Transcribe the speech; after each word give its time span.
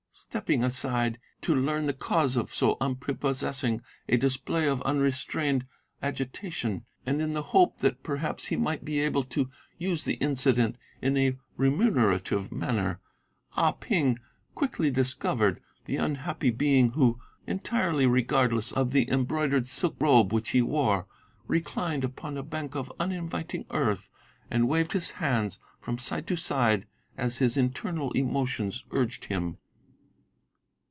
Stepping 0.13 0.63
aside 0.63 1.17
to 1.41 1.55
learn 1.55 1.87
the 1.87 1.93
cause 1.93 2.35
of 2.35 2.53
so 2.53 2.77
unprepossessing 2.79 3.81
a 4.07 4.17
display 4.17 4.67
of 4.67 4.81
unrestrained 4.83 5.65
agitation, 6.03 6.85
and 7.07 7.19
in 7.21 7.33
the 7.33 7.41
hope 7.41 7.79
that 7.79 8.03
perhaps 8.03 8.47
he 8.47 8.55
might 8.55 8.85
be 8.85 8.99
able 8.99 9.23
to 9.23 9.49
use 9.79 10.03
the 10.03 10.15
incident 10.15 10.77
in 11.01 11.17
a 11.17 11.35
remunerative 11.57 12.51
manner, 12.51 13.01
Ah 13.53 13.71
Ping 13.71 14.19
quickly 14.53 14.91
discovered 14.91 15.59
the 15.85 15.95
unhappy 15.97 16.51
being 16.51 16.89
who, 16.91 17.19
entirely 17.47 18.05
regardless 18.05 18.71
of 18.73 18.91
the 18.91 19.09
embroidered 19.09 19.65
silk 19.65 19.95
robe 19.99 20.31
which 20.31 20.51
he 20.51 20.61
wore, 20.61 21.07
reclined 21.47 22.03
upon 22.03 22.37
a 22.37 22.41
raised 22.41 22.49
bank 22.51 22.75
of 22.75 22.93
uninviting 22.99 23.65
earth, 23.71 24.07
and 24.51 24.69
waved 24.69 24.91
his 24.93 25.11
hands 25.11 25.57
from 25.79 25.97
side 25.97 26.27
to 26.27 26.35
side 26.35 26.85
as 27.17 27.39
his 27.39 27.57
internal 27.57 28.11
emotions 28.11 28.83
urged 28.91 29.25
him. 29.25 29.57